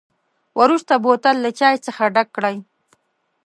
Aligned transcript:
وروسته 0.59 0.93
بوتل 1.03 1.35
له 1.45 1.49
چای 1.59 1.75
څخه 1.85 2.03
ډک 2.15 2.27
کړئ. 2.35 2.57